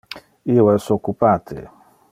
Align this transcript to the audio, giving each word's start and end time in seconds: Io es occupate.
Io 0.53 0.63
es 0.71 0.87
occupate. 0.97 1.67